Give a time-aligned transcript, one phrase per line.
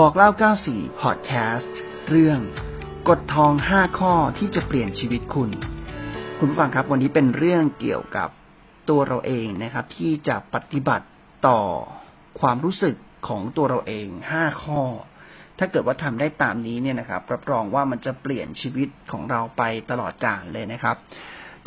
[0.00, 0.30] บอกเล่า
[0.66, 1.78] 94 พอดแคสต์
[2.10, 2.40] เรื่อง
[3.08, 5.50] กฎทอง 5 ข้อที่จะเปลี่ยนชีวิตคุณ
[6.38, 8.28] คุณผู้ฟังครับ วันนี้เป็นเรื่องเกี่ยวกับ
[8.88, 11.06] ตัวเราเองนะครับ ที่จะปฏิบัติ
[11.48, 11.60] ต่อ
[12.40, 12.96] ความรู้สึก
[13.28, 14.80] ของตัวเราเอง 5 ข้อ
[15.58, 20.96] ถ้าเกิดว่าทำได้ตามนี้เนี่ยนะครับ รับรองว่ามันจะเปลี่ยนชีวิตของเราไปตลอดกาลเลยนะครับ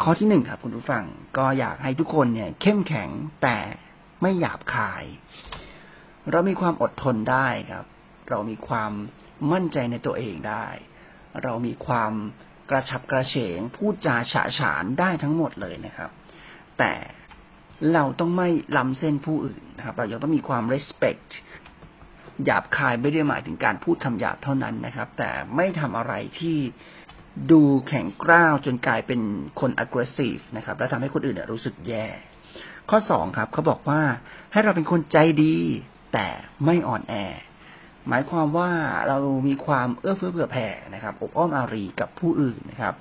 [0.02, 1.04] ข้อที่หนึ่งครับ คุณผู้ฟัง
[1.38, 3.10] ก็อยากให้ทุกคนเนี่ยเข้มแข็ง
[3.42, 3.58] แต่
[4.22, 5.04] ไม่หยาบคาย
[6.32, 7.86] เรามีความอดทนได้ครับ
[8.30, 8.92] เรามีความ
[9.52, 10.68] มั่นใจในตัวเองได้
[11.44, 12.14] เรามีความ
[12.70, 16.12] กระฉับกระเฉง พูดจาฉะฉานได้ทั้งหมดเลยนะครับ
[16.80, 16.94] แต่
[17.94, 21.28] เราต้องไม่ล้ำเส้นผู้อื่นนะครับ เรายังต้องมีความ respect
[22.46, 26.58] หยาบคายไม่ได้หมายถึงการพูดคำหยาบเท่านั้นนะครับ แต่ไม่ทำอะไรที่
[27.52, 29.22] ดูแข็งกร้าวจนกลายเป็น
[29.60, 32.08] คน aggressive นะครับ และทำให้คนอื่นรู้สึกแย่
[32.90, 34.02] ข้อสองครับ เขาบอกว่า
[34.52, 35.56] ให้เราเป็นคนใจดี
[36.14, 36.28] แต่
[36.66, 37.16] ไม่อ่อนแอ
[38.10, 38.70] หมายความว่า
[39.08, 42.94] เรามีความเอื้อเฟื้อเผื่อแผ่นะครับ อบอ้อมอารีกับผู้อื่นนะครับ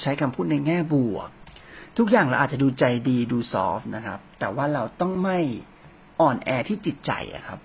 [0.00, 1.28] ใช้คำพูดในแง่บวก
[1.98, 5.38] ทุกอย่างเราอาจจะดูใจดีดูซอฟนะครับ แต่ว่าเราต้องไม่
[6.20, 7.58] อ่อนแอที่จิตใจอะครับ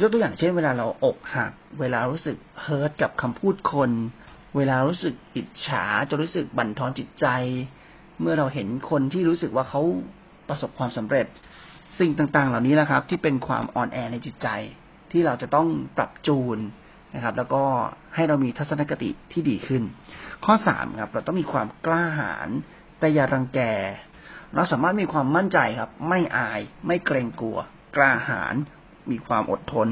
[0.00, 3.90] ยกตัวอย่างเช่น เวลาเราอกหัก เวลารู้สึกเฮิร์ตกับคำพูดคน
[4.56, 7.26] เวลารู้สึกอิจฉาจนรู้สึกบั่นทอนจิตใจ
[8.20, 9.82] เมื่อเราเห็นคนที่รู้สึกว่าเขา
[10.48, 11.26] ประสบความสำเร็จ
[11.98, 14.48] สิ่งต่างๆ เหล่านี้แหละครับ ที่เป็นความอ่อนแอในจิตใจ
[15.12, 16.58] ที่เราจะต้องปรับจูน
[17.14, 17.62] นะครับ แล้วก็
[18.14, 19.82] ให้เรามีทัศนคติที่ดีขึ้น
[20.44, 22.48] ข้อสามครับ เราต้องมีความกล้าหาญ
[22.98, 23.60] แต่อย่ารังแก
[24.54, 27.58] เราสามารถมีความมั่นใจครับ ไม่อาย ไม่เกรงกลัว
[27.96, 28.54] กล้าหาญ
[29.10, 29.88] มีความอดทน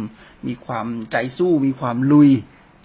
[0.47, 2.31] มีความใจสู้ มีความลุย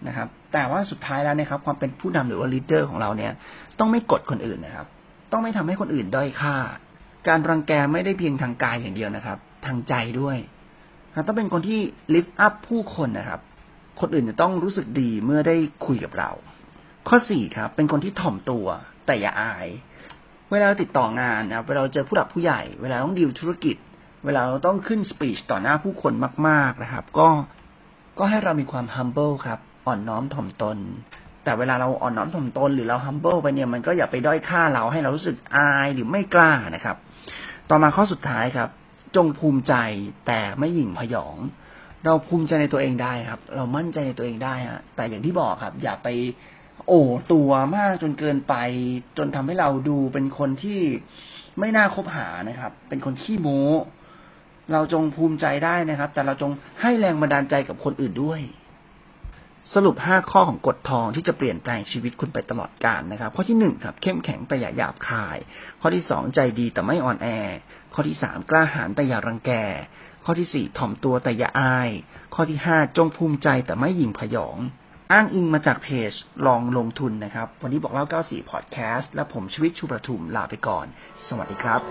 [0.08, 3.34] นะครับ แต่ว่าสุดท้ายแล้วนะครับ ความเป็นผู้นำหรือว่า leader ของเราเนี่ย
[3.80, 4.88] ต้องไม่กดคนอื่นนะครับ
[5.32, 6.56] ต้องไม่ทำให้คนอื่นด้อยค่า
[7.28, 10.38] การรังแกไม่ได้เพียงทางกายอย่างเดียวนะครับ ทางใจด้วย
[11.14, 11.80] เราต้องเป็นคนที่
[12.14, 13.42] lift up ผู้คนนะครับ
[14.00, 15.56] คนอื่นจะต้องรู้สึกดีเมื่อได้
[15.86, 16.32] คุยกับเรา
[17.08, 18.66] ข้อสี่ครับ เป็นคนที่ถ่อมตัว
[19.06, 19.68] แต่อย่าอาย
[20.52, 23.76] เวลาติดต่องานนะเวลาเจอผู้หลักผู้ใหญ่ เวลาต้องดีลธุรกิจ
[24.26, 26.14] เวลาเราต้องขึ้นสปีชต่อหน้าผู้คน
[26.48, 27.28] มาก ๆนะครับ ก็
[28.20, 30.78] ก็ให้เรามีความ humble ครับ อ่อนน้อมถ่อมตน
[31.44, 36.98] แต่เวลาเราอ่อนน้อมถ่อมตน หรือเรา humble ไปเนี่ยมันก็อย่าไปด้อยค่าเราให้เรารู้สึกอายหรือไม่กล้านะครับ
[37.70, 38.70] ต่อมาข้อสุดท้ายครับ
[39.16, 39.76] จงภูมิใจ
[40.28, 41.38] แต่ไม่หยิ่งพยอง
[42.06, 46.08] เราภูมิใจในตัวเองได้ครับ เรามั่นใจในตัวเองได้ฮะแต่อย่างที่บอกครับ อย่าไป
[46.88, 47.02] โอ้
[47.34, 48.56] ตัวมากจนเกินไป
[49.18, 50.82] จนทำให้เราดูเป็นคนที่
[51.60, 53.64] ไม่น่าคบหานะครับ เป็นคนขี้โม้
[54.72, 56.52] เราจงภูมิใจได้นะครับ แต่เราจง
[56.82, 58.42] ให้แรงบันดาลใจกับคนอื่นด้วย
[59.74, 65.38] สรุปห้าข้อของกฎทองที่จะเปลี่ยนแปลงชีวิตคุณไปตลอดกาลนะครับ ข้อที่หนึ่งครับเข้มแข็งแต่อย่าหยาบคาย
[65.82, 67.28] ข้อที่สองใจดีแต่ไม่อ่อนแอ
[67.94, 69.52] ข้อที่สามกล้าหาญแต่อย่ารังแก
[70.26, 71.90] ข้อที่สี่ถ่อมตัวแต่อย่าอาย
[72.36, 74.58] ข้อที่ห้าจงภูมิใจแต่ไม่หยิ่งพยอง
[75.12, 76.12] อ้างอิงมาจากเพจ
[76.46, 80.86] ลองลงทุนนะครับ วันนี้บอกเล่า 94 พอดแคสต์และผมชีวิตชูประทุมลาไปก่อน
[81.28, 81.82] สวัสดีครับ